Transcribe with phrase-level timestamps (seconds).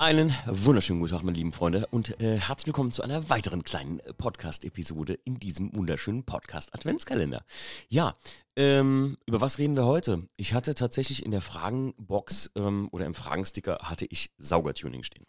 [0.00, 4.00] Einen wunderschönen guten Tag, meine lieben Freunde, und äh, herzlich willkommen zu einer weiteren kleinen
[4.00, 7.44] äh, Podcast-Episode in diesem wunderschönen Podcast-Adventskalender.
[7.90, 8.14] Ja,
[8.56, 10.26] ähm, über was reden wir heute?
[10.38, 15.26] Ich hatte tatsächlich in der Fragenbox ähm, oder im Fragensticker hatte ich Saugertuning stehen.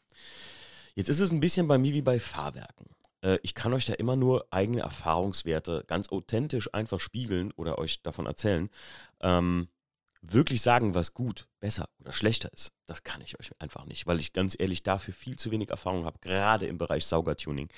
[0.96, 2.86] Jetzt ist es ein bisschen bei mir wie bei Fahrwerken.
[3.26, 8.04] Äh, ich kann euch da immer nur eigene Erfahrungswerte ganz authentisch einfach spiegeln oder euch
[8.04, 8.70] davon erzählen.
[9.20, 9.68] Ähm,
[10.22, 14.20] wirklich sagen, was gut, besser oder schlechter ist, das kann ich euch einfach nicht, weil
[14.20, 17.70] ich ganz ehrlich dafür viel zu wenig Erfahrung habe, gerade im Bereich Saugertuning.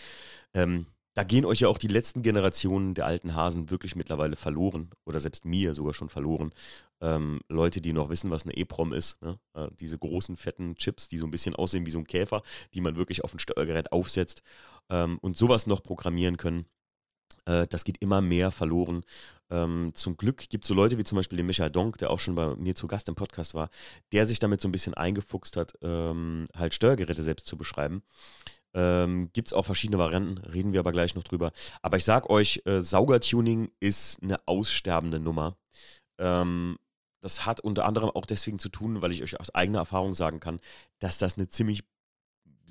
[0.53, 4.89] Ähm, da gehen euch ja auch die letzten Generationen der alten Hasen wirklich mittlerweile verloren
[5.05, 6.53] oder selbst mir sogar schon verloren.
[7.01, 9.39] Ähm, Leute, die noch wissen, was eine EPROM ist, ne?
[9.53, 12.41] äh, diese großen fetten Chips, die so ein bisschen aussehen wie so ein Käfer,
[12.73, 14.41] die man wirklich auf ein Steuergerät aufsetzt
[14.89, 16.65] ähm, und sowas noch programmieren können.
[17.45, 19.03] Äh, das geht immer mehr verloren.
[19.49, 22.19] Ähm, zum Glück gibt es so Leute wie zum Beispiel den Michael Donk, der auch
[22.19, 23.69] schon bei mir zu Gast im Podcast war,
[24.11, 28.03] der sich damit so ein bisschen eingefuchst hat, ähm, halt Steuergeräte selbst zu beschreiben.
[28.73, 31.51] Ähm, Gibt es auch verschiedene Varianten, reden wir aber gleich noch drüber.
[31.81, 35.57] Aber ich sag euch, äh, Saugertuning ist eine aussterbende Nummer.
[36.17, 36.77] Ähm,
[37.21, 40.39] das hat unter anderem auch deswegen zu tun, weil ich euch aus eigener Erfahrung sagen
[40.39, 40.59] kann,
[40.99, 41.83] dass das eine ziemlich,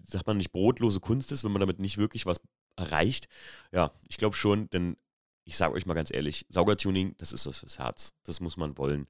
[0.05, 2.41] sagt man nicht, brotlose Kunst ist, wenn man damit nicht wirklich was
[2.76, 3.28] erreicht.
[3.72, 4.96] Ja, ich glaube schon, denn
[5.44, 8.14] ich sage euch mal ganz ehrlich, Saugertuning, das ist was fürs Herz.
[8.24, 9.08] Das muss man wollen.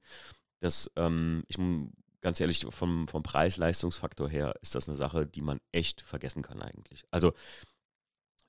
[0.59, 1.57] Das, ähm, ich
[2.21, 6.61] ganz ehrlich, vom, vom Preis-Leistungsfaktor her ist das eine Sache, die man echt vergessen kann
[6.61, 7.03] eigentlich.
[7.11, 7.33] Also,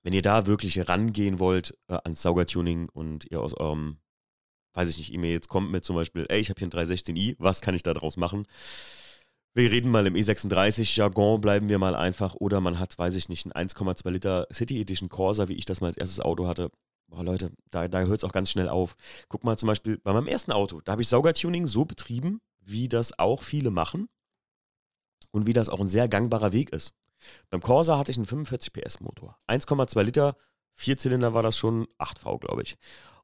[0.02, 3.98] wenn ihr da wirklich rangehen wollt äh, ans Saugertuning und ihr aus eurem,
[4.74, 7.36] weiß ich nicht, E-Mail jetzt kommt mit zum Beispiel, ey, ich habe hier ein 316i,
[7.38, 8.46] was kann ich da draus machen?
[9.56, 12.34] Wir reden mal im E36-Jargon, bleiben wir mal einfach.
[12.34, 15.80] Oder man hat, weiß ich nicht, einen 1,2 Liter City Edition Corsa, wie ich das
[15.80, 16.72] mal als erstes Auto hatte.
[17.06, 18.96] Boah, Leute, da, da hört es auch ganz schnell auf.
[19.28, 20.80] Guck mal zum Beispiel bei meinem ersten Auto.
[20.80, 24.08] Da habe ich Saugertuning so betrieben, wie das auch viele machen.
[25.30, 26.92] Und wie das auch ein sehr gangbarer Weg ist.
[27.48, 29.38] Beim Corsa hatte ich einen 45 PS Motor.
[29.48, 30.36] 1,2 Liter,
[30.74, 32.76] Vierzylinder war das schon, 8V, glaube ich.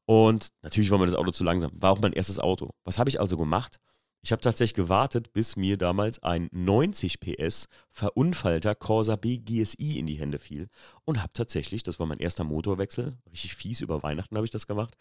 [0.06, 1.72] Und natürlich war mir das Auto zu langsam.
[1.74, 2.70] War auch mein erstes Auto.
[2.84, 3.80] Was habe ich also gemacht?
[4.22, 10.06] Ich habe tatsächlich gewartet, bis mir damals ein 90 PS verunfallter Corsa B GSI in
[10.06, 10.69] die Hände fiel
[11.06, 14.66] und habe tatsächlich, das war mein erster Motorwechsel, richtig fies über Weihnachten habe ich das
[14.66, 14.97] gemacht.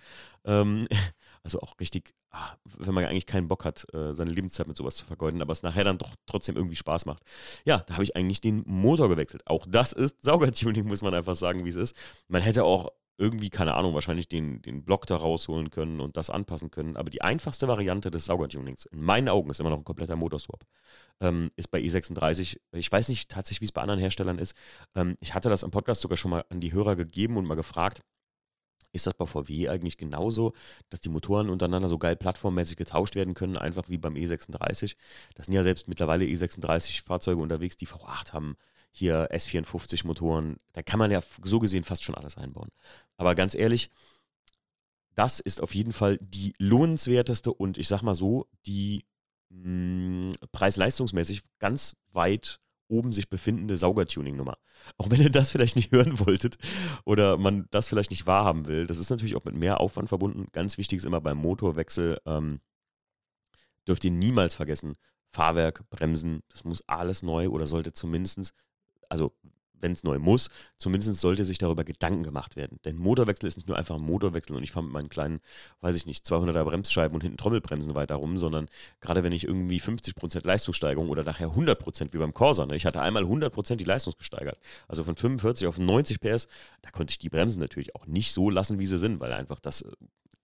[0.46, 0.88] Ähm,
[1.44, 4.96] also auch richtig, ah, wenn man eigentlich keinen Bock hat, äh, seine Lebenszeit mit sowas
[4.96, 7.24] zu vergeuden, aber es nachher dann doch trotzdem irgendwie Spaß macht.
[7.66, 9.46] Ja, da habe ich eigentlich den Motor gewechselt.
[9.48, 11.96] Auch das ist Saugertuning, muss man einfach sagen, wie es ist.
[12.30, 16.30] Man hätte auch irgendwie, keine Ahnung, wahrscheinlich den, den Block da rausholen können und das
[16.30, 16.96] anpassen können.
[16.96, 20.66] Aber die einfachste Variante des Saugertunings, in meinen Augen ist immer noch ein kompletter Motorswap,
[21.20, 22.60] ähm, ist bei E36.
[22.72, 24.56] Ich weiß nicht tatsächlich, wie es bei anderen Herstellern ist.
[24.96, 27.56] Ähm, ich hatte das im Podcast sogar schon mal an die Hörer gegeben und mal
[27.56, 28.04] gefragt,
[28.92, 30.54] ist das bei VW eigentlich genauso,
[30.90, 34.96] dass die Motoren untereinander so geil plattformmäßig getauscht werden können, einfach wie beim E36?
[35.36, 38.56] Das sind ja selbst mittlerweile E36-Fahrzeuge unterwegs, die V8 haben,
[39.00, 42.70] hier S54-Motoren, da kann man ja so gesehen fast schon alles einbauen.
[43.18, 43.90] Aber ganz ehrlich,
[45.16, 49.06] das ist auf jeden Fall die lohnenswerteste und ich sag mal so, die
[49.50, 54.58] mm, preis-leistungsmäßig ganz weit oben sich befindende Saugertuning-Nummer.
[54.98, 56.58] Auch wenn ihr das vielleicht nicht hören wolltet
[57.06, 60.48] oder man das vielleicht nicht wahrhaben will, das ist natürlich auch mit mehr Aufwand verbunden.
[60.52, 62.62] Ganz wichtig ist immer beim Motorwechsel, ähm,
[63.88, 64.96] dürft ihr niemals vergessen,
[65.32, 68.54] Fahrwerk, Bremsen, das muss alles neu oder sollte zumindest
[69.10, 69.34] also
[69.82, 72.80] wenn es neu muss, zumindest sollte sich darüber Gedanken gemacht werden.
[72.86, 75.40] Denn Motorwechsel ist nicht nur einfach ein Motorwechsel und ich fahre mit meinen kleinen,
[75.82, 78.68] weiß ich nicht, 200er Bremsscheiben und hinten Trommelbremsen weiter rum, sondern
[79.02, 82.76] gerade wenn ich irgendwie 50% Leistungssteigerung oder nachher 100% wie beim Corsa, ne?
[82.76, 86.48] ich hatte einmal 100% die Leistung gesteigert, also von 45 auf 90 PS,
[86.82, 89.60] da konnte ich die Bremsen natürlich auch nicht so lassen, wie sie sind, weil einfach
[89.60, 89.92] das äh,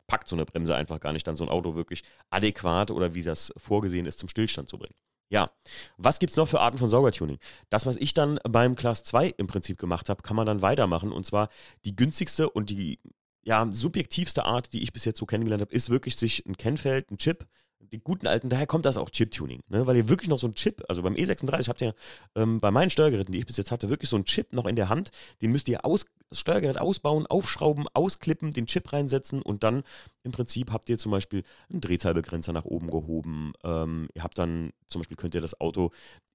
[0.08, 3.24] packt so eine Bremse einfach gar nicht, dann so ein Auto wirklich adäquat oder wie
[3.24, 4.94] das vorgesehen ist, zum Stillstand zu bringen.
[5.30, 5.52] Ja,
[5.97, 7.40] was gibt es noch für Arten von Saugertuning?
[7.69, 11.12] Das, was ich dann beim Class 2 im Prinzip gemacht habe, kann man dann weitermachen.
[11.12, 11.50] Und zwar
[11.84, 13.00] die günstigste und die
[13.44, 17.11] ja, subjektivste Art, die ich bis jetzt so kennengelernt habe, ist wirklich sich ein Kennfeld,
[17.11, 17.47] ein Chip
[17.91, 19.85] die guten alten, daher kommt das auch Chip-Tuning, ne?
[19.87, 21.93] weil ihr wirklich noch so einen Chip, also beim E36 habt ihr
[22.35, 24.76] ähm, bei meinen Steuergeräten, die ich bis jetzt hatte, wirklich so einen Chip noch in
[24.76, 25.11] der Hand,
[25.41, 29.84] den müsst ihr aus, das Steuergerät ausbauen, aufschrauben, ausklippen, den Chip reinsetzen und dann
[30.23, 33.53] im Prinzip habt ihr zum Beispiel einen Drehzahlbegrenzer nach oben gehoben.
[33.64, 35.91] Ähm, ihr habt dann, zum Beispiel könnt ihr das Auto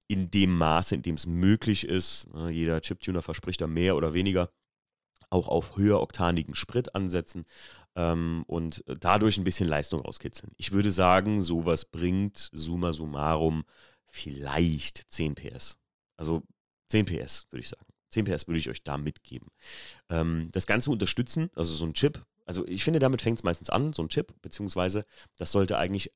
[0.07, 2.49] in dem Maße, in dem es möglich ist, ne?
[2.49, 4.49] jeder Chip-Tuner verspricht da mehr oder weniger,
[5.29, 7.45] auch auf höher oktanigen Sprit ansetzen
[7.95, 10.51] ähm, und dadurch ein bisschen Leistung rauskitzeln.
[10.57, 13.63] Ich würde sagen, sowas bringt summa summarum
[14.07, 15.77] vielleicht 10 PS.
[16.17, 16.43] Also
[16.89, 17.85] 10 PS, würde ich sagen.
[18.11, 19.47] 10 PS würde ich euch da mitgeben.
[20.09, 23.69] Ähm, das Ganze unterstützen, also so ein Chip, also ich finde, damit fängt es meistens
[23.69, 25.05] an, so ein Chip, beziehungsweise
[25.37, 26.11] das sollte eigentlich,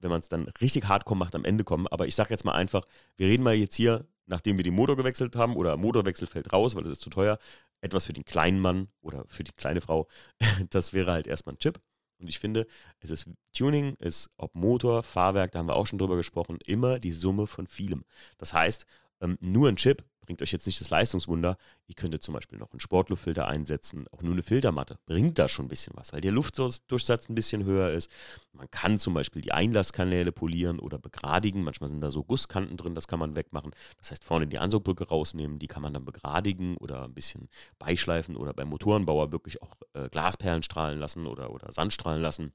[0.00, 1.86] wenn man es dann richtig hardcore macht, am Ende kommen.
[1.86, 2.84] Aber ich sage jetzt mal einfach,
[3.16, 6.74] wir reden mal jetzt hier nachdem wir den Motor gewechselt haben oder Motorwechsel fällt raus,
[6.74, 7.38] weil das ist zu teuer,
[7.80, 10.08] etwas für den kleinen Mann oder für die kleine Frau,
[10.70, 11.80] das wäre halt erstmal ein Chip.
[12.18, 12.66] Und ich finde,
[13.00, 17.00] es ist Tuning, ist ob Motor, Fahrwerk, da haben wir auch schon drüber gesprochen, immer
[17.00, 18.04] die Summe von vielem.
[18.38, 18.86] Das heißt,
[19.20, 21.56] ähm, nur ein Chip bringt euch jetzt nicht das Leistungswunder.
[21.88, 24.96] Ihr könntet zum Beispiel noch einen Sportluftfilter einsetzen, auch nur eine Filtermatte.
[25.04, 28.08] Bringt da schon ein bisschen was, weil der Luftdurchsatz ein bisschen höher ist.
[28.52, 31.64] Man kann zum Beispiel die Einlasskanäle polieren oder begradigen.
[31.64, 33.72] Manchmal sind da so Gusskanten drin, das kann man wegmachen.
[33.98, 37.48] Das heißt, vorne die Ansaugbrücke rausnehmen, die kann man dann begradigen oder ein bisschen
[37.80, 42.52] beischleifen oder beim Motorenbauer wirklich auch äh, Glasperlen strahlen lassen oder, oder Sand strahlen lassen.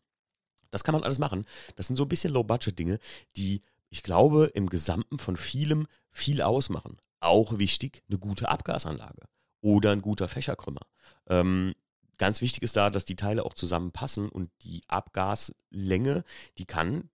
[0.71, 1.43] Das kann man alles machen.
[1.75, 2.99] Das sind so ein bisschen Low-Budget-Dinge,
[3.35, 9.23] die ich glaube, im Gesamten von vielem viel ausmachen auch wichtig eine gute Abgasanlage
[9.61, 10.81] oder ein guter Fächerkrümmer.
[11.27, 11.73] Ähm,
[12.17, 16.23] ganz wichtig ist da, dass die Teile auch zusammenpassen und die Abgaslänge,
[16.57, 17.09] die kann,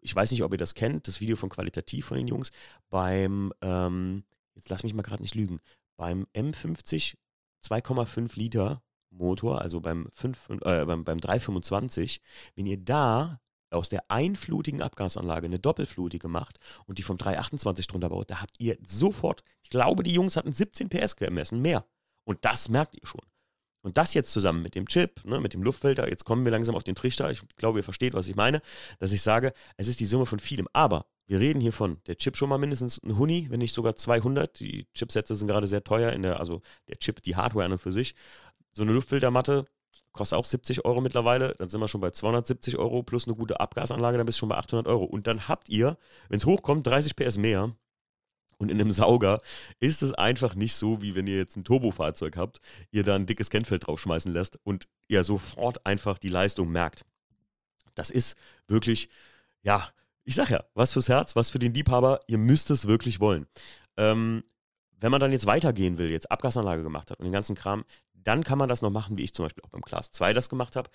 [0.00, 2.50] ich weiß nicht, ob ihr das kennt, das Video von Qualitativ von den Jungs,
[2.90, 4.24] beim, ähm,
[4.54, 5.60] jetzt lass mich mal gerade nicht lügen,
[5.96, 7.16] beim M50
[7.64, 12.20] 2,5 Liter Motor, also beim, 5, äh, beim, beim 325,
[12.56, 13.40] wenn ihr da
[13.72, 18.58] aus der einflutigen Abgasanlage eine doppelflutige macht und die vom 328 drunter baut, da habt
[18.58, 21.84] ihr sofort, ich glaube, die Jungs hatten 17 PS gemessen, mehr.
[22.24, 23.20] Und das merkt ihr schon.
[23.82, 26.76] Und das jetzt zusammen mit dem Chip, ne, mit dem Luftfilter, jetzt kommen wir langsam
[26.76, 28.62] auf den Trichter, ich glaube, ihr versteht, was ich meine,
[29.00, 30.68] dass ich sage, es ist die Summe von vielem.
[30.72, 33.96] Aber wir reden hier von der Chip schon mal mindestens ein Huni, wenn nicht sogar
[33.96, 34.60] 200.
[34.60, 37.78] Die Chipsätze sind gerade sehr teuer, in der, also der Chip, die Hardware an und
[37.78, 38.14] für sich.
[38.72, 39.66] So eine Luftfiltermatte,
[40.12, 41.54] kostet auch 70 Euro mittlerweile.
[41.58, 44.48] Dann sind wir schon bei 270 Euro plus eine gute Abgasanlage, dann bist du schon
[44.48, 45.04] bei 800 Euro.
[45.04, 45.96] Und dann habt ihr,
[46.28, 47.74] wenn es hochkommt, 30 PS mehr.
[48.58, 49.40] Und in einem Sauger
[49.80, 52.60] ist es einfach nicht so, wie wenn ihr jetzt ein Turbofahrzeug habt,
[52.92, 57.04] ihr da ein dickes Kennfeld draufschmeißen lässt und ihr sofort einfach die Leistung merkt.
[57.96, 58.36] Das ist
[58.68, 59.08] wirklich,
[59.62, 59.88] ja,
[60.24, 63.46] ich sag ja, was fürs Herz, was für den Liebhaber, ihr müsst es wirklich wollen.
[63.96, 64.44] Ähm,
[65.00, 67.84] wenn man dann jetzt weitergehen will, jetzt Abgasanlage gemacht hat und den ganzen Kram,
[68.22, 70.48] dann kann man das noch machen, wie ich zum Beispiel auch beim Class 2 das
[70.48, 70.90] gemacht habe.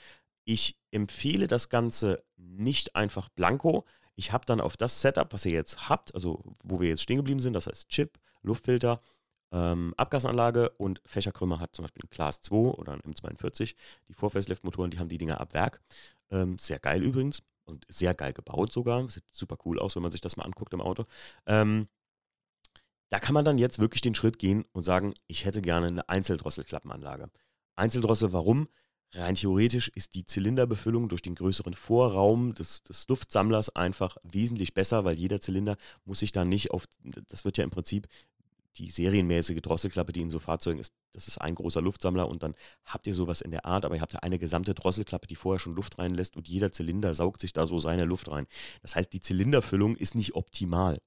[0.46, 3.86] Ich empfehle das Ganze nicht einfach blanko.
[4.16, 7.18] Ich habe dann auf das Setup, was ihr jetzt habt, also wo wir jetzt stehen
[7.18, 9.02] geblieben sind, das heißt Chip, Luftfilter,
[9.52, 13.76] ähm, Abgasanlage und Fächerkrümmer hat zum Beispiel ein Class 2 oder ein M42.
[14.08, 15.82] Die Vorfacelift-Motoren, die haben die Dinger ab Werk.
[16.32, 19.10] Ähm, sehr geil übrigens und sehr geil gebaut sogar.
[19.10, 21.06] Sieht super cool aus, wenn man sich das mal anguckt im Auto.
[21.46, 21.88] Ähm,
[23.10, 26.10] da kann man dann jetzt wirklich den Schritt gehen und sagen, ich hätte gerne eine
[26.10, 27.30] Einzeldrosselklappenanlage.
[27.76, 28.68] Einzeldrossel, warum?
[29.14, 35.06] Rein theoretisch ist die Zylinderbefüllung durch den größeren Vorraum des, des, Luftsammlers einfach wesentlich besser,
[35.06, 36.86] weil jeder Zylinder muss sich da nicht auf,
[37.30, 38.08] das wird ja im Prinzip
[38.76, 42.54] die serienmäßige Drosselklappe, die in so Fahrzeugen ist, das ist ein großer Luftsammler und dann
[42.84, 45.60] habt ihr sowas in der Art, aber ihr habt ja eine gesamte Drosselklappe, die vorher
[45.60, 48.46] schon Luft reinlässt und jeder Zylinder saugt sich da so seine Luft rein.
[48.82, 50.98] Das heißt, die Zylinderfüllung ist nicht optimal.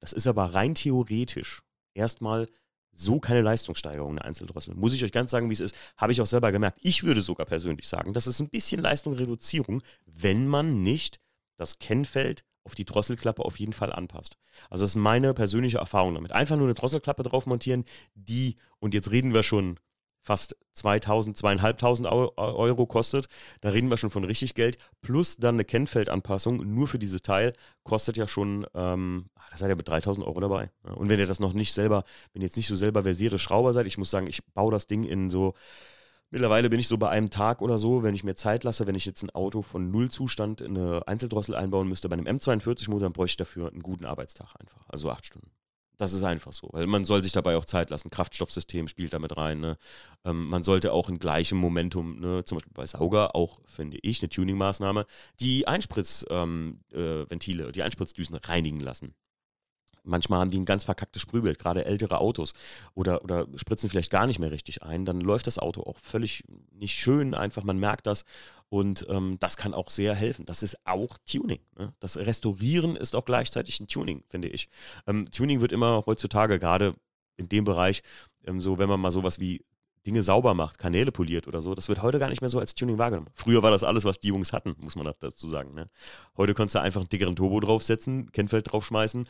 [0.00, 1.62] Das ist aber rein theoretisch
[1.94, 2.48] erstmal
[2.92, 4.74] so keine Leistungssteigerung, eine Einzeldrossel.
[4.74, 6.78] Muss ich euch ganz sagen, wie es ist, habe ich auch selber gemerkt.
[6.82, 11.20] Ich würde sogar persönlich sagen, das ist ein bisschen Leistungsreduzierung, wenn man nicht
[11.58, 14.38] das Kennfeld auf die Drosselklappe auf jeden Fall anpasst.
[14.70, 16.32] Also das ist meine persönliche Erfahrung damit.
[16.32, 17.84] Einfach nur eine Drosselklappe drauf montieren,
[18.14, 19.78] die, und jetzt reden wir schon
[20.26, 23.28] fast 2000, 2500 Euro kostet.
[23.60, 24.76] Da reden wir schon von richtig Geld.
[25.00, 27.52] Plus dann eine Kennfeldanpassung nur für dieses Teil
[27.84, 30.70] kostet ja schon, ähm, ah, da seid ihr mit 3000 Euro dabei.
[30.82, 33.72] Und wenn ihr das noch nicht selber, wenn ihr jetzt nicht so selber versierte Schrauber
[33.72, 35.54] seid, ich muss sagen, ich baue das Ding in so,
[36.30, 38.96] mittlerweile bin ich so bei einem Tag oder so, wenn ich mir Zeit lasse, wenn
[38.96, 43.12] ich jetzt ein Auto von Nullzustand in eine Einzeldrossel einbauen müsste, bei einem M42-Motor, dann
[43.12, 44.84] bräuchte ich dafür einen guten Arbeitstag einfach.
[44.88, 45.55] Also acht Stunden.
[45.98, 48.10] Das ist einfach so, weil man soll sich dabei auch Zeit lassen.
[48.10, 49.60] Kraftstoffsystem spielt damit rein.
[49.60, 49.78] Ne?
[50.24, 54.20] Ähm, man sollte auch in gleichem Momentum, ne, zum Beispiel bei Sauger, auch finde ich
[54.20, 55.06] eine Tuning-Maßnahme,
[55.40, 59.14] die Einspritzventile, ähm, äh, die Einspritzdüsen reinigen lassen.
[60.06, 62.54] Manchmal haben die ein ganz verkacktes Sprühbild, gerade ältere Autos
[62.94, 65.04] oder, oder spritzen vielleicht gar nicht mehr richtig ein.
[65.04, 68.24] Dann läuft das Auto auch völlig nicht schön, einfach man merkt das.
[68.68, 70.44] Und ähm, das kann auch sehr helfen.
[70.44, 71.60] Das ist auch Tuning.
[71.78, 71.92] Ne?
[72.00, 74.68] Das Restaurieren ist auch gleichzeitig ein Tuning, finde ich.
[75.06, 76.94] Ähm, Tuning wird immer heutzutage, gerade
[77.36, 78.02] in dem Bereich,
[78.44, 79.64] ähm, so, wenn man mal sowas wie
[80.06, 82.74] Dinge sauber macht, Kanäle poliert oder so, das wird heute gar nicht mehr so als
[82.74, 83.28] Tuning wahrgenommen.
[83.34, 85.74] Früher war das alles, was die Jungs hatten, muss man dazu sagen.
[85.74, 85.90] Ne?
[86.36, 89.26] Heute kannst du einfach einen dickeren Turbo draufsetzen, Kennfeld draufschmeißen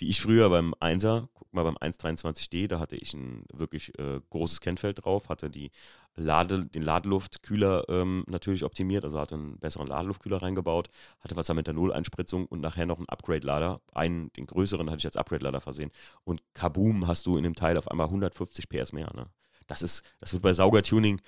[0.00, 4.20] wie ich früher beim 1er, guck mal beim 123D, da hatte ich ein wirklich äh,
[4.30, 5.70] großes Kennfeld drauf, hatte die
[6.16, 10.88] Lade, den Ladeluftkühler ähm, natürlich optimiert, also hatte einen besseren Ladeluftkühler reingebaut,
[11.20, 13.82] hatte was mit der Null-Einspritzung und nachher noch einen Upgrade-Lader.
[13.92, 15.90] Einen, den größeren hatte ich als Upgrade-Lader versehen.
[16.24, 19.12] Und kaboom, hast du in dem Teil auf einmal 150 PS mehr.
[19.14, 19.26] Ne?
[19.70, 21.20] Das ist, das wird bei Saugertuning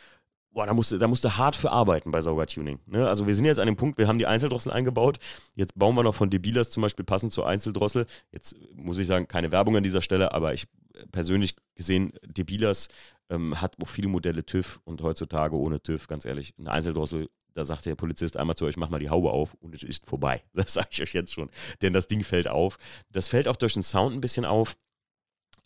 [0.52, 2.78] boah, da musst, du, da musst du hart für arbeiten bei Saugertuning.
[2.86, 3.08] Ne?
[3.08, 5.18] Also wir sind jetzt an dem Punkt, wir haben die Einzeldrossel eingebaut.
[5.54, 8.06] Jetzt bauen wir noch von Debilas zum Beispiel passend zur Einzeldrossel.
[8.30, 12.88] Jetzt muss ich sagen, keine Werbung an dieser Stelle, aber ich äh, persönlich gesehen, Debilas
[13.30, 17.84] ähm, hat viele Modelle TÜV und heutzutage ohne TÜV, ganz ehrlich, eine Einzeldrossel da sagt
[17.84, 20.42] der Polizist einmal zu euch, mach mal die Haube auf und es ist vorbei.
[20.54, 21.50] Das sage ich euch jetzt schon.
[21.82, 22.78] Denn das Ding fällt auf.
[23.10, 24.74] Das fällt auch durch den Sound ein bisschen auf.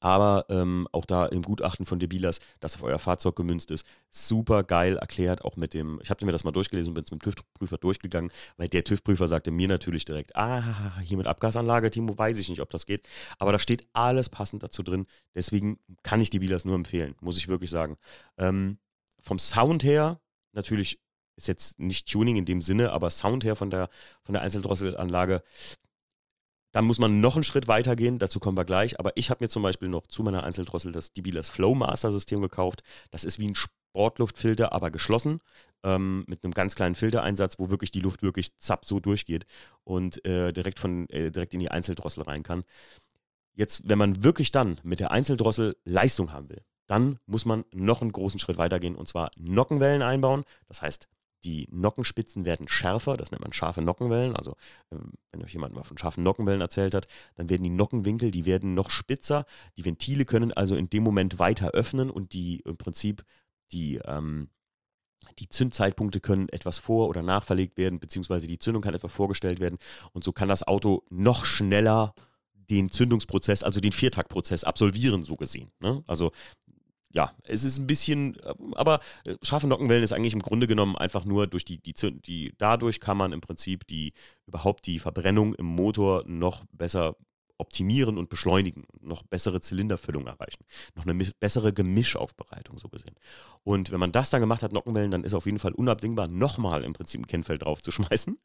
[0.00, 4.62] Aber ähm, auch da im Gutachten von Debilas, das auf euer Fahrzeug gemünzt ist, super
[4.62, 7.78] geil erklärt, auch mit dem, ich habe mir das mal durchgelesen und bin zum TÜV-Prüfer
[7.78, 12.48] durchgegangen, weil der TÜV-Prüfer sagte mir natürlich direkt, ah, hier mit Abgasanlage, Timo, weiß ich
[12.48, 13.08] nicht, ob das geht.
[13.38, 15.06] Aber da steht alles passend dazu drin.
[15.34, 17.96] Deswegen kann ich Debilas nur empfehlen, muss ich wirklich sagen.
[18.36, 18.78] Ähm,
[19.22, 20.20] vom Sound her
[20.52, 21.00] natürlich
[21.36, 23.88] ist jetzt nicht Tuning in dem Sinne, aber Sound her von der,
[24.22, 25.42] von der Einzeldrosselanlage
[26.76, 29.00] dann muss man noch einen Schritt weiter gehen, dazu kommen wir gleich.
[29.00, 32.42] Aber ich habe mir zum Beispiel noch zu meiner Einzeldrossel das Dibilas Flow Master System
[32.42, 32.82] gekauft.
[33.10, 35.40] Das ist wie ein Sportluftfilter, aber geschlossen,
[35.84, 39.46] ähm, mit einem ganz kleinen Filtereinsatz, wo wirklich die Luft wirklich zapp so durchgeht
[39.84, 42.62] und äh, direkt, von, äh, direkt in die Einzeldrossel rein kann.
[43.54, 48.02] Jetzt, wenn man wirklich dann mit der Einzeldrossel Leistung haben will, dann muss man noch
[48.02, 50.44] einen großen Schritt weitergehen und zwar Nockenwellen einbauen.
[50.68, 51.08] Das heißt,
[51.44, 54.34] die Nockenspitzen werden schärfer, das nennt man scharfe Nockenwellen.
[54.36, 54.56] Also,
[54.90, 58.46] ähm, wenn euch jemand mal von scharfen Nockenwellen erzählt hat, dann werden die Nockenwinkel, die
[58.46, 59.46] werden noch spitzer.
[59.76, 63.24] Die Ventile können also in dem Moment weiter öffnen und die im Prinzip
[63.72, 64.48] die, ähm,
[65.38, 69.78] die Zündzeitpunkte können etwas vor- oder nachverlegt werden, beziehungsweise die Zündung kann etwas vorgestellt werden.
[70.12, 72.14] Und so kann das Auto noch schneller
[72.70, 75.70] den Zündungsprozess, also den Viertaktprozess absolvieren, so gesehen.
[75.80, 76.02] Ne?
[76.06, 76.32] Also
[77.16, 78.36] ja, es ist ein bisschen,
[78.74, 82.52] aber äh, scharfe Nockenwellen ist eigentlich im Grunde genommen einfach nur durch die, die, die,
[82.58, 84.12] dadurch kann man im Prinzip die,
[84.46, 87.16] überhaupt die Verbrennung im Motor noch besser
[87.56, 90.62] optimieren und beschleunigen, noch bessere Zylinderfüllung erreichen,
[90.94, 93.14] noch eine bessere Gemischaufbereitung so gesehen.
[93.64, 96.84] Und wenn man das dann gemacht hat, Nockenwellen, dann ist auf jeden Fall unabdingbar, nochmal
[96.84, 98.38] im Prinzip ein Kennfeld draufzuschmeißen.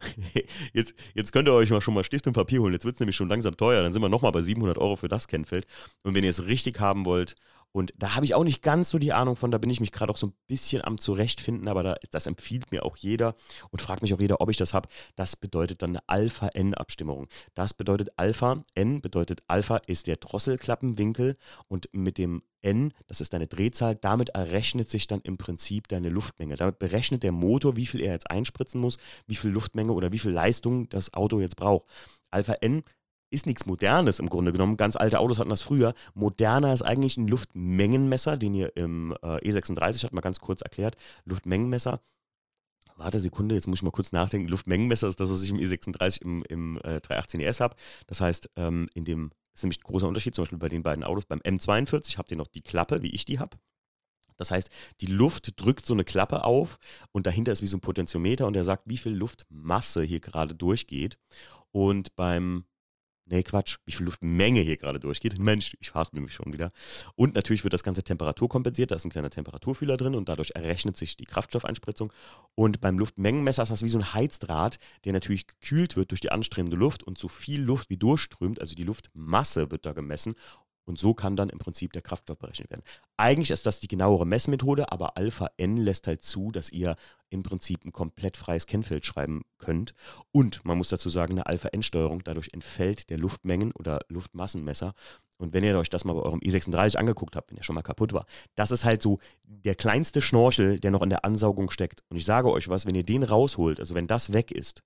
[0.72, 3.00] jetzt, jetzt könnt ihr euch mal schon mal Stift und Papier holen, jetzt wird es
[3.00, 5.66] nämlich schon langsam teuer, dann sind wir nochmal bei 700 Euro für das Kennfeld.
[6.04, 7.34] Und wenn ihr es richtig haben wollt
[7.72, 9.92] und da habe ich auch nicht ganz so die Ahnung von, da bin ich mich
[9.92, 13.34] gerade auch so ein bisschen am Zurechtfinden, aber da, das empfiehlt mir auch jeder
[13.70, 14.88] und fragt mich auch jeder, ob ich das habe.
[15.16, 17.28] Das bedeutet dann eine Alpha-N-Abstimmung.
[17.54, 21.36] Das bedeutet Alpha, N bedeutet Alpha ist der Drosselklappenwinkel
[21.68, 26.08] und mit dem N, das ist deine Drehzahl, damit errechnet sich dann im Prinzip deine
[26.08, 26.56] Luftmenge.
[26.56, 30.18] Damit berechnet der Motor, wie viel er jetzt einspritzen muss, wie viel Luftmenge oder wie
[30.18, 31.86] viel Leistung das Auto jetzt braucht.
[32.30, 32.82] Alpha N
[33.30, 34.76] ist nichts Modernes im Grunde genommen.
[34.76, 35.94] Ganz alte Autos hatten das früher.
[36.14, 40.96] Moderner ist eigentlich ein Luftmengenmesser, den ihr im äh, E36 hat mal ganz kurz erklärt.
[41.24, 42.00] Luftmengenmesser.
[42.96, 44.48] Warte Sekunde, jetzt muss ich mal kurz nachdenken.
[44.48, 47.76] Luftmengenmesser ist das, was ich im E36 im, im äh, 318 ES habe.
[48.06, 51.04] Das heißt, ähm, in dem ist nämlich ein großer Unterschied, zum Beispiel bei den beiden
[51.04, 51.26] Autos.
[51.26, 53.56] Beim M42 habt ihr noch die Klappe, wie ich die habe.
[54.36, 54.70] Das heißt,
[55.00, 56.78] die Luft drückt so eine Klappe auf
[57.12, 60.54] und dahinter ist wie so ein Potentiometer und der sagt, wie viel Luftmasse hier gerade
[60.54, 61.18] durchgeht.
[61.72, 62.64] Und beim
[63.30, 65.38] Nee, Quatsch, wie viel Luftmenge hier gerade durchgeht.
[65.38, 66.70] Mensch, ich fasse mich schon wieder.
[67.14, 68.90] Und natürlich wird das Ganze Temperatur kompensiert.
[68.90, 72.10] Da ist ein kleiner Temperaturfühler drin und dadurch errechnet sich die Kraftstoffeinspritzung.
[72.54, 76.32] Und beim Luftmengenmesser ist das wie so ein Heizdraht, der natürlich gekühlt wird durch die
[76.32, 80.34] anströmende Luft und so viel Luft wie durchströmt, also die Luftmasse wird da gemessen
[80.88, 82.82] und so kann dann im Prinzip der Kraftstoff berechnet werden.
[83.18, 86.96] Eigentlich ist das die genauere Messmethode, aber Alpha N lässt halt zu, dass ihr
[87.28, 89.92] im Prinzip ein komplett freies Kennfeld schreiben könnt.
[90.32, 94.94] Und man muss dazu sagen, eine Alpha N-Steuerung, dadurch entfällt der Luftmengen- oder Luftmassenmesser.
[95.36, 97.82] Und wenn ihr euch das mal bei eurem E36 angeguckt habt, wenn der schon mal
[97.82, 102.02] kaputt war, das ist halt so der kleinste Schnorchel, der noch in der Ansaugung steckt.
[102.08, 104.82] Und ich sage euch was, wenn ihr den rausholt, also wenn das weg ist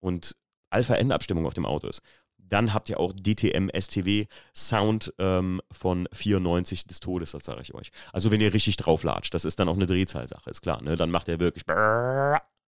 [0.00, 0.36] und
[0.70, 2.02] Alpha-N-Abstimmung auf dem Auto ist,
[2.48, 7.74] dann habt ihr auch DTM STW Sound ähm, von 94 des Todes, das sage ich
[7.74, 7.90] euch.
[8.12, 10.82] Also wenn ihr richtig drauf latscht, das ist dann auch eine Drehzahlsache, ist klar.
[10.82, 10.96] Ne?
[10.96, 11.64] Dann macht er wirklich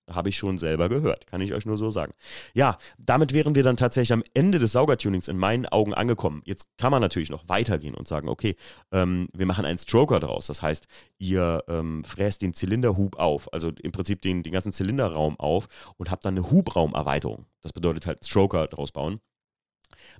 [0.10, 2.13] habe ich schon selber gehört, kann ich euch nur so sagen.
[2.53, 6.41] Ja, damit wären wir dann tatsächlich am Ende des Saugertunings in meinen Augen angekommen.
[6.46, 8.55] Jetzt kann man natürlich noch weitergehen und sagen, okay,
[8.91, 10.48] ähm, wir machen einen Stroker draus.
[10.48, 15.39] Das heißt, ihr ähm, fräst den Zylinderhub auf, also im Prinzip den, den ganzen Zylinderraum
[15.39, 15.67] auf
[15.98, 17.46] und habt dann eine Hubraumerweiterung.
[17.62, 19.20] Das bedeutet halt Stroker draus bauen.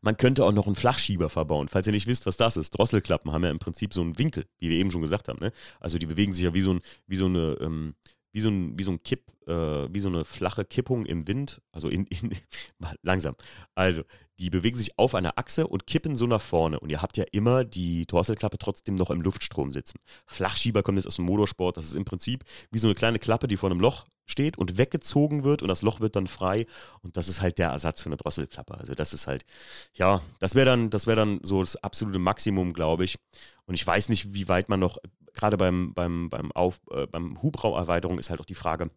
[0.02, 1.68] Man könnte auch noch einen Flachschieber verbauen.
[1.68, 4.46] Falls ihr nicht wisst, was das ist, Drosselklappen haben ja im Prinzip so einen Winkel,
[4.60, 5.40] wie wir eben schon gesagt haben.
[5.40, 5.52] Ne?
[5.80, 7.96] Also die bewegen sich ja wie so, ein, wie so eine, ähm,
[8.32, 11.62] wie so ein, wie so ein Kipp, äh, wie so eine flache Kippung im Wind,
[11.72, 12.32] also in, in
[13.02, 13.36] langsam.
[13.76, 14.04] Also,
[14.40, 16.80] die bewegen sich auf einer Achse und kippen so nach vorne.
[16.80, 20.00] Und ihr habt ja immer die Drosselklappe trotzdem noch im Luftstrom sitzen.
[20.26, 21.78] Flachschieber kommt jetzt aus dem Motorsport.
[21.78, 24.78] Das ist im Prinzip wie so eine kleine Klappe, die vor einem Loch steht und
[24.78, 26.66] weggezogen wird und das Loch wird dann frei.
[27.02, 28.78] Und das ist halt der Ersatz für eine Drosselklappe.
[28.78, 29.46] Also das ist halt,
[29.94, 33.18] ja, das wäre dann, das dann so das absolute Maximum, glaube ich.
[33.66, 34.98] Und ich weiß nicht, wie weit man noch,
[35.34, 36.52] gerade beim, beim, beim,
[36.92, 38.90] äh, beim Hubraumerweiterung ist halt auch die Frage,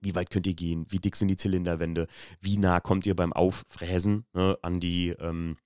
[0.00, 2.06] wie weit könnt ihr gehen, wie dick sind die Zylinderwände,
[2.40, 5.56] wie nah kommt ihr beim Auffräsen ne, an die ähm,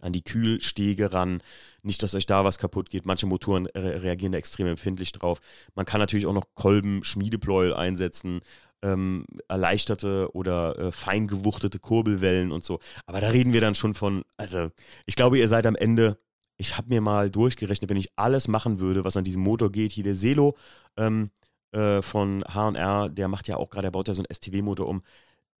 [0.00, 1.42] an die Kühlstege ran.
[1.82, 3.06] Nicht, dass euch da was kaputt geht.
[3.06, 5.40] Manche Motoren re reagieren da extrem empfindlich drauf.
[5.74, 8.40] Man kann natürlich auch noch Kolben, Schmiedepleuel einsetzen,
[8.82, 12.80] ähm, erleichterte oder äh, fein gewuchtete Kurbelwellen und so.
[13.06, 14.70] Aber da reden wir dann schon von, also
[15.06, 16.18] ich glaube, ihr seid am Ende,
[16.56, 19.92] ich habe mir mal durchgerechnet, wenn ich alles machen würde, was an diesem Motor geht,
[19.92, 20.56] hier der Selo,
[20.96, 21.30] ähm,
[21.72, 25.02] äh, von HR, der macht ja auch gerade, er baut ja so einen STW-Motor um.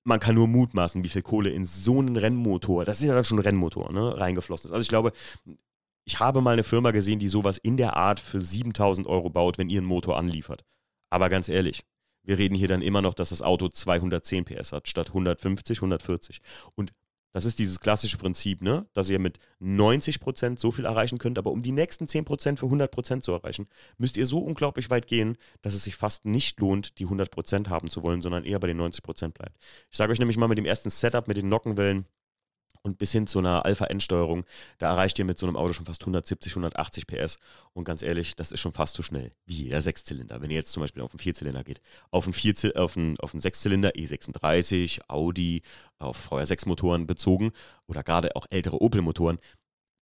[0.04, 3.24] Man kann nur mutmaßen, wie viel Kohle in so einen Rennmotor, das ist ja dann
[3.24, 4.72] schon ein Rennmotor, ne, reingeflossen ist.
[4.72, 5.12] Also ich glaube,
[6.04, 9.58] ich habe mal eine Firma gesehen, die sowas in der Art für 7000 Euro baut,
[9.58, 10.64] wenn ihr einen Motor anliefert.
[11.10, 11.84] Aber ganz ehrlich,
[12.22, 16.40] wir reden hier dann immer noch, dass das Auto 210 PS hat, statt 150, 140.
[16.74, 16.92] Und
[17.32, 18.86] das ist dieses klassische Prinzip, ne?
[18.92, 23.20] dass ihr mit 90% so viel erreichen könnt, aber um die nächsten 10% für 100%
[23.20, 23.68] zu erreichen,
[23.98, 27.88] müsst ihr so unglaublich weit gehen, dass es sich fast nicht lohnt, die 100% haben
[27.88, 29.56] zu wollen, sondern eher bei den 90% bleibt.
[29.90, 32.06] Ich sage euch nämlich mal mit dem ersten Setup, mit den Nockenwellen,
[32.82, 34.44] und bis hin zu einer Alpha-N-Steuerung,
[34.78, 37.38] da erreicht ihr mit so einem Auto schon fast 170, 180 PS.
[37.72, 40.40] Und ganz ehrlich, das ist schon fast zu schnell wie jeder Sechszylinder.
[40.40, 43.34] Wenn ihr jetzt zum Beispiel auf einen Vierzylinder geht, auf einen, Vierzyl auf einen, auf
[43.34, 45.62] einen Sechszylinder E36, Audi,
[45.98, 47.52] auf VR6-Motoren bezogen
[47.86, 49.38] oder gerade auch ältere Opel-Motoren,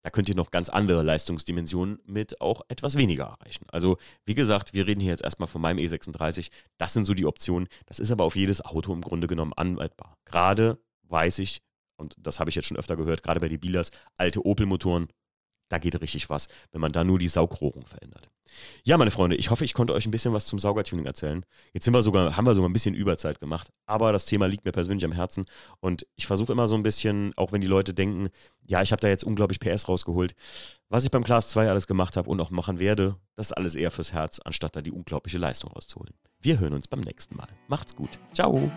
[0.01, 3.65] da könnt ihr noch ganz andere Leistungsdimensionen mit auch etwas weniger erreichen.
[3.69, 6.51] Also, wie gesagt, wir reden hier jetzt erstmal von meinem E36.
[6.77, 7.67] Das sind so die Optionen.
[7.85, 10.17] Das ist aber auf jedes Auto im Grunde genommen anwendbar.
[10.23, 11.61] Gerade weiß ich,
[11.99, 15.07] und das habe ich jetzt schon öfter gehört, gerade bei den Bielers, alte Opel-Motoren,
[15.69, 18.29] da geht richtig was, wenn man da nur die Saugrohrung verändert.
[18.83, 21.45] Ja, meine Freunde, ich hoffe, ich konnte euch ein bisschen was zum Saugertuning erzählen.
[21.73, 24.65] Jetzt sind wir sogar, haben wir sogar ein bisschen Überzeit gemacht, aber das Thema liegt
[24.65, 25.45] mir persönlich am Herzen
[25.79, 28.29] und ich versuche immer so ein bisschen, auch wenn die Leute denken,
[28.65, 30.33] ja, ich habe da jetzt unglaublich PS rausgeholt,
[30.89, 33.75] was ich beim Class 2 alles gemacht habe und auch machen werde, das ist alles
[33.75, 36.15] eher fürs Herz, anstatt da die unglaubliche Leistung rauszuholen.
[36.39, 37.49] Wir hören uns beim nächsten Mal.
[37.67, 38.17] Macht's gut.
[38.33, 38.71] Ciao.